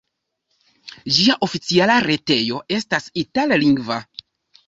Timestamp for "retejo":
2.07-2.61